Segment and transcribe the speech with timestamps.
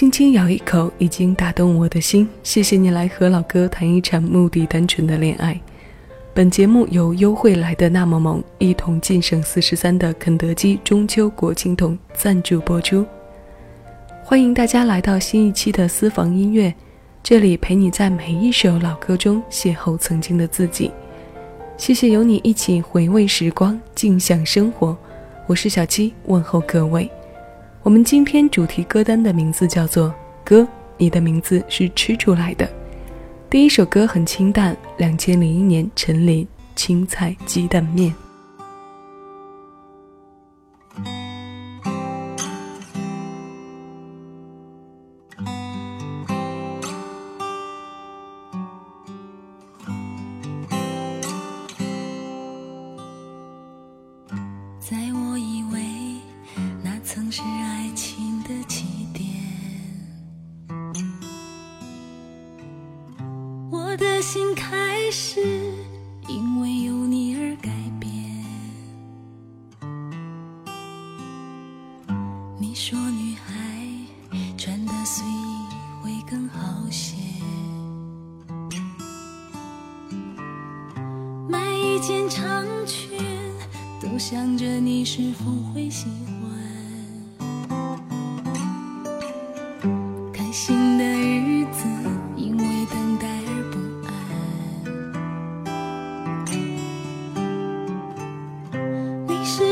[0.00, 2.26] 轻轻咬一口，已经打动我的心。
[2.42, 5.60] 谢谢你来和老哥谈一场目的单纯的恋爱。
[6.32, 13.04] 本节目由优惠来的那么萌一同晋升四十三的肯德基中秋国庆桶赞助播出。
[14.24, 16.74] 欢迎大家来到新一期的私房音乐，
[17.22, 20.90] 这里陪你在每一首老歌中邂逅曾经的自己。
[21.76, 24.96] 谢谢有你一起回味时光，静享生活。
[25.46, 27.10] 我是小七，问候各位。
[27.82, 30.08] 我们今天主题歌单的名字叫做
[30.44, 30.60] 《歌》，
[30.98, 32.68] 你的名字是吃出来的。
[33.48, 36.44] 第一首歌很清淡，两千零一年陈琳
[36.76, 38.10] 《青菜鸡蛋面》。
[64.32, 65.69] 新开始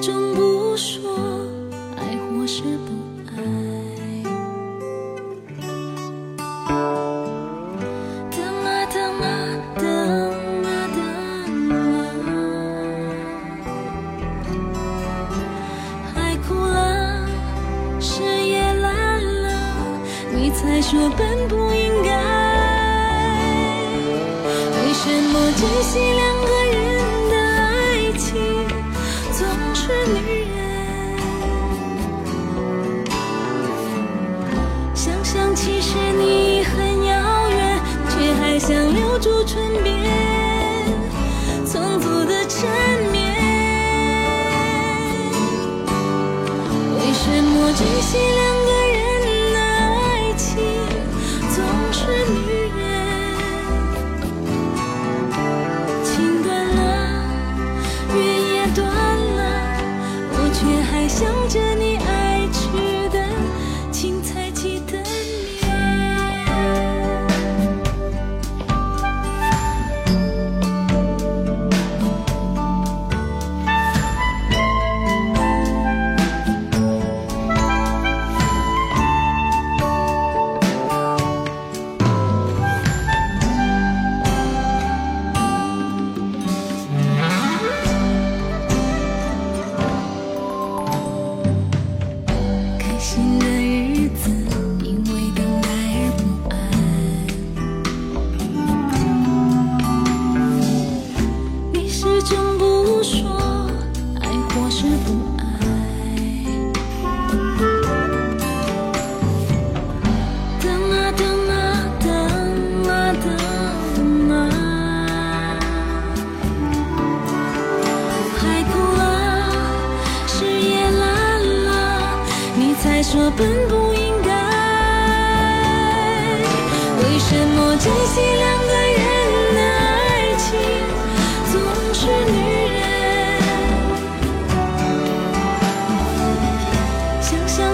[0.00, 1.10] 终不说
[1.98, 3.09] 爱或是不。
[30.16, 30.39] 是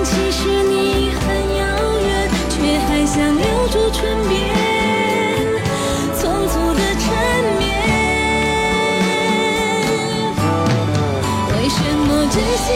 [0.09, 1.61] 其实你很遥
[1.99, 4.33] 远，却还想留住唇边
[6.15, 7.05] 匆促的缠
[7.59, 7.65] 绵。
[11.51, 12.67] 为什么真心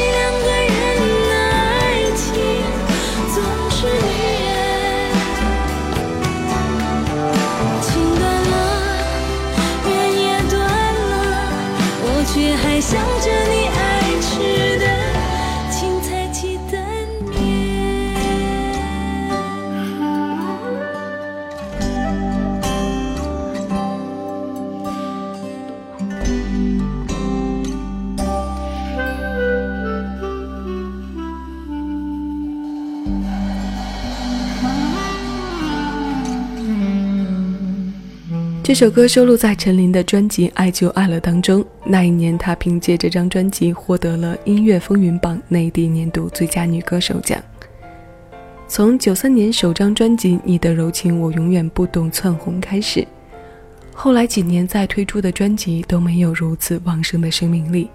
[38.71, 41.65] 这首歌收录在陈琳的专辑《爱就爱了》当中。
[41.83, 47.43] 那一年，她凭借这张专辑获得了音乐风云榜内地年度最佳女歌手奖。
[48.69, 53.05] 从九三年首张专辑《你的柔情我永远不懂》窜红开始，
[53.93, 57.91] 后来几年再推出的专辑都没有如此旺盛的生命力。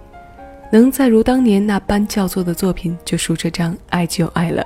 [0.70, 4.62] 能再如当年那般叫座的作品，就数这张《爱就爱了》。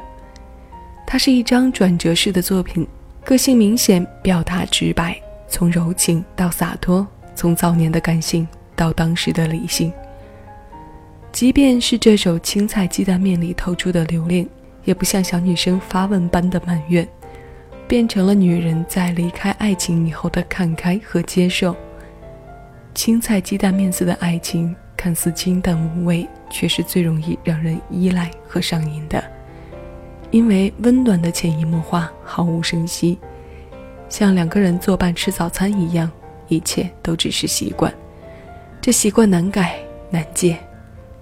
[1.07, 2.85] 它是一张转折式的作品，
[3.25, 5.17] 个性明显，表达直白，
[5.51, 9.93] 从柔情到洒脱，从早年的感性到当时的理性。
[11.31, 14.49] 即便是这首青菜鸡蛋面里透出的留恋。
[14.83, 17.07] 也不像小女生发问般的埋怨，
[17.87, 21.77] 变成了女人在离开爱情以后的看开和接受。
[22.95, 29.23] 青菜鸡蛋面似的爱情，看似清淡无味，却是最容易让人依赖和上瘾的。
[30.31, 33.19] 因为温暖的潜移默化，毫无声息，
[34.11, 36.11] 像两个人作伴吃早餐一样，
[36.49, 37.91] 一切都只是习惯。
[38.81, 39.79] 这习惯难改
[40.11, 40.59] 难戒。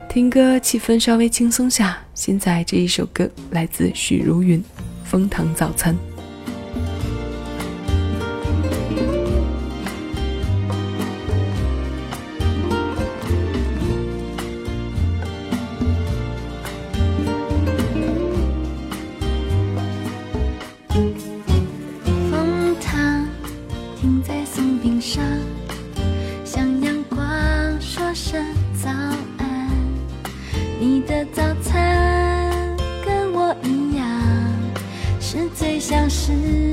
[0.09, 4.59] 听歌气氛稍微轻松下，现在这一首歌来自许茹芸，
[5.05, 5.95] 《枫糖早餐》。
[36.29, 36.68] 是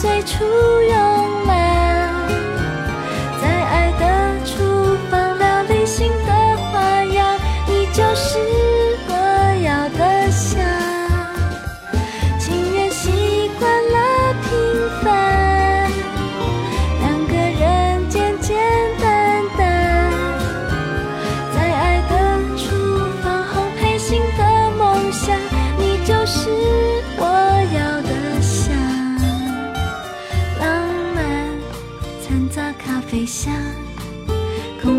[0.00, 1.17] 最初有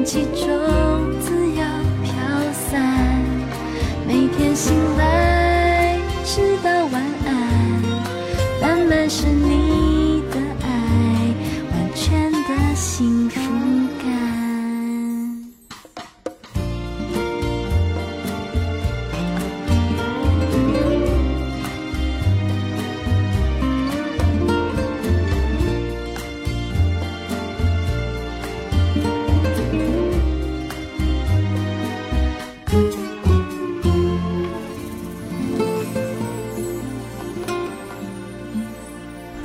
[0.05, 0.78] Chỉ.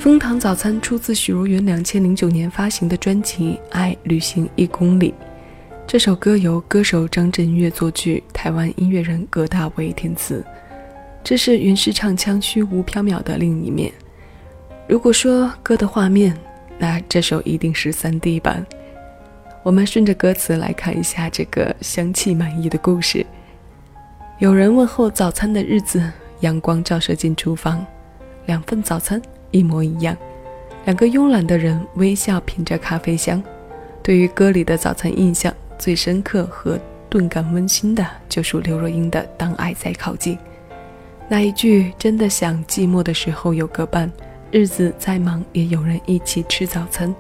[0.05, 5.13] 蜂糖早餐出自许茹芸两千零九年发行的专辑《爱旅行一公里》。
[5.87, 10.45] 这首歌由歌手张震岳作曲，台湾音乐人葛大为填词。
[11.25, 13.91] 这是云诗唱腔虚无缥缈的另一面。
[14.87, 16.37] 如果说歌的画面，
[16.77, 18.63] 那这首一定是三 D 版。
[19.63, 23.25] 我们顺着歌词来看一下这个香气满溢的故事。
[24.39, 27.83] 有人问候早餐的日子，阳光照射进厨房，
[28.45, 29.19] 两份早餐。
[29.55, 30.17] 一模一样，
[30.85, 33.41] 两个慵懒的人微笑品着咖啡香。
[34.03, 36.77] 对于歌里的早餐印象最深刻和
[37.09, 40.35] 顿感温馨的，就属刘若英的《当爱在靠近》。
[41.29, 44.11] 那一句“真的想寂寞的时候有个伴，
[44.51, 47.15] 日子再忙也有人一起吃早餐”，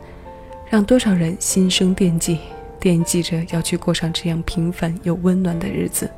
[0.68, 2.40] 让多少人心生惦记，
[2.80, 6.10] 惦记着要去过上这样平凡又温暖的日子，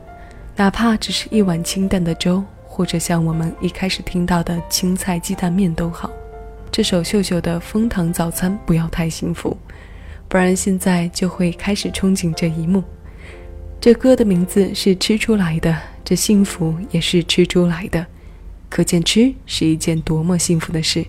[0.57, 2.43] 哪怕只是一碗清淡的粥，
[2.77, 6.13] 或者像我们一开始听到的青菜鸡蛋面都好。
[6.71, 9.57] 这首秀秀的《蜂糖早餐》不要太幸福，
[10.29, 12.85] 不然现在就会开始憧憬这一幕。
[13.81, 18.07] 这歌的名字是吃出来的，这幸福也是吃出来的，
[18.69, 21.07] 可见吃是一件多么幸福的事。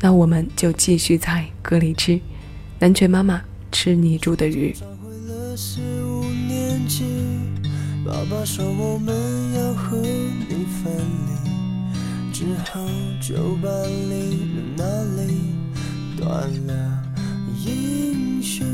[0.00, 2.18] 那我们就继续在歌里吃。
[2.80, 4.74] 南拳妈妈吃你煮的鱼。
[8.10, 9.14] 爸爸说我们
[9.54, 10.92] 要和你分
[11.28, 12.80] 离，只好
[13.20, 15.54] 就把离了哪里
[16.16, 17.04] 断了
[17.64, 18.66] 音讯。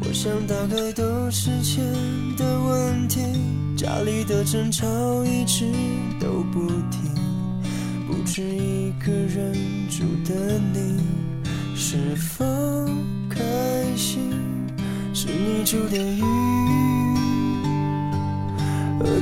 [0.00, 1.84] 我想大概都是钱
[2.38, 3.20] 的问题，
[3.76, 4.86] 家里的争吵
[5.22, 5.66] 一直
[6.18, 7.14] 都不停，
[8.06, 9.52] 不止一个人
[9.90, 10.98] 住的你
[11.76, 12.42] 是否
[13.28, 13.38] 开
[13.94, 14.18] 心？
[15.12, 16.55] 是你煮的鱼和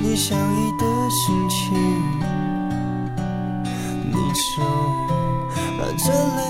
[0.07, 1.75] 你相依的心情，
[4.05, 4.63] 你正
[5.57, 6.41] 含着泪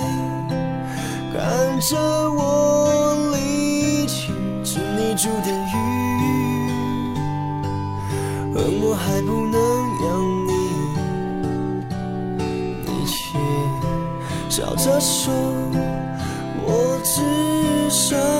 [1.32, 1.38] 看
[1.80, 1.96] 着
[2.32, 4.32] 我离去。
[4.64, 5.14] 是你。
[5.14, 5.74] 煮的鱼，
[8.52, 9.56] 恨我还不能
[10.02, 10.04] 养
[10.48, 10.50] 你，
[12.84, 13.38] 你却
[14.50, 15.32] 笑着说，
[16.66, 17.22] 我只
[17.88, 18.33] 想。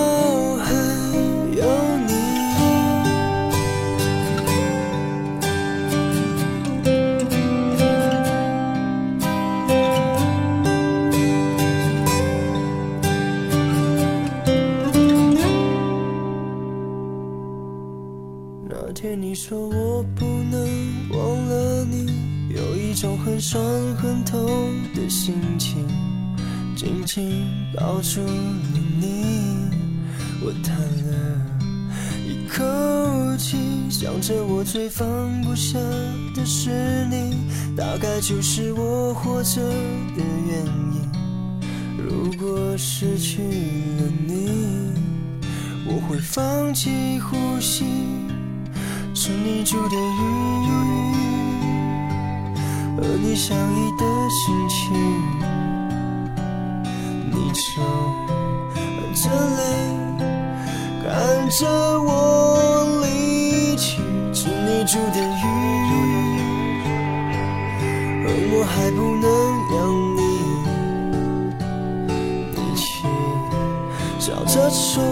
[34.27, 35.07] 着我最放
[35.43, 35.79] 不下
[36.35, 40.65] 的是你，大概就是我活着的原
[40.95, 41.13] 因。
[41.99, 44.95] 如果失去了你，
[45.87, 47.85] 我会放弃呼吸。
[49.15, 50.73] 是你住的雨，
[52.97, 54.97] 和你相依的心情，
[57.31, 57.85] 你正
[58.73, 59.29] 含着
[59.59, 59.61] 泪
[61.05, 61.13] 看
[61.51, 61.69] 着
[62.01, 62.64] 我。
[64.87, 65.45] 煮的鱼，
[68.23, 69.27] 而我还不能
[69.73, 69.75] 让
[70.15, 70.21] 你，
[72.53, 72.85] 一起
[74.19, 75.03] 笑着说，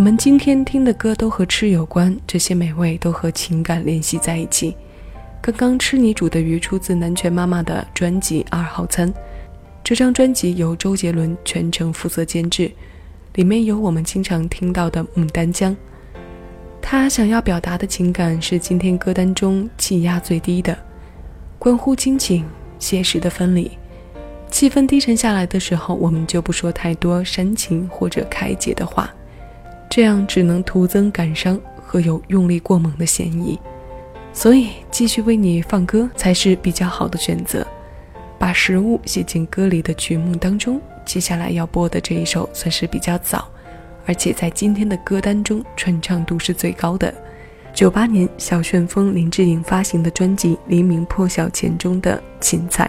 [0.00, 4.74] 我们今天听的歌都和吃有关，这些美味都和情感联系在一起。
[5.42, 9.12] 刚刚吃你煮的鱼出自南拳妈妈的专辑《二号餐》，
[9.84, 12.72] 这张专辑由周杰伦全程负责监制，
[13.34, 15.70] 里面有我们经常听到的《牡丹江》。
[16.80, 20.74] 他想要表达的情感是今天歌单中气压最低的，
[21.58, 22.42] 关乎亲情、
[22.78, 23.70] 现实的分离。
[24.50, 29.12] 气氛低沉下来的时候，我们就不说太多煽情或者开解的话。
[29.90, 33.58] 这样只能徒增感伤和有用力过猛的嫌疑。
[34.32, 37.66] 所以，继续为你放歌才是比较好的选择。
[38.38, 43.46] 把食物写进歌里的曲目当中，接下来要播的这一首算是比较早，
[44.06, 47.12] 而且在今天的歌单中传唱度是最高的。
[47.74, 52.88] 九八年，小旋风林志颖发行的专辑《黎明破晓前》中的《芹菜》，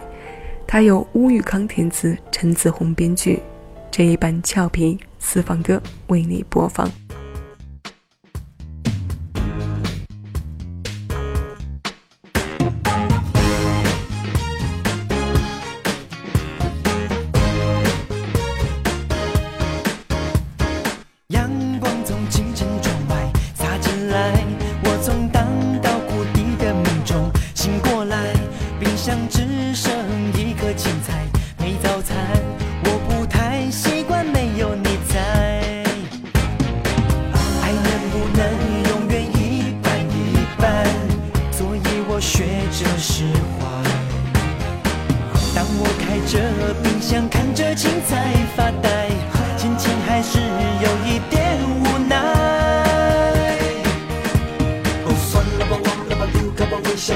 [0.65, 3.41] 它由乌玉康填词，陈子红编剧。
[3.89, 7.00] 这一版俏皮私房歌为你播放。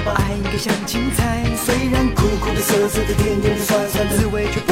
[0.01, 4.64] 吧，爱应该像青菜，虽然苦苦的、涩涩的、甜甜的、酸酸的滋味却。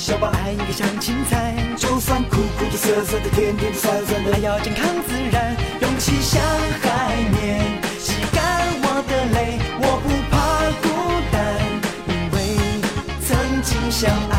[0.00, 6.42] 小宝爱你个像青菜，就算苦苦的、涩涩的、甜甜的、酸酸的，还要健康自然，勇气像
[6.80, 7.60] 海面，
[7.98, 10.88] 洗干我的泪，我不怕孤
[11.30, 11.38] 单，
[12.08, 12.38] 因为
[13.20, 14.34] 曾经相爱。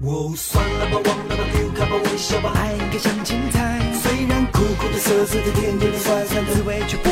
[0.00, 7.11] 哦，算了吧，忘了吧，丢开吧，微笑吧，爱应该像青菜，虽然苦苦的、涩涩的、甜甜的、酸酸的，滋味却不。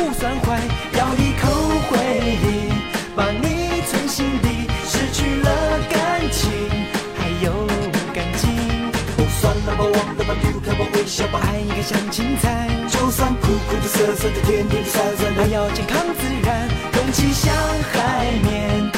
[11.33, 17.53] 我爱一个像青菜，就算苦苦的、涩涩的、甜甜的、酸酸的，也要健康自然，空气像
[17.93, 18.90] 海绵。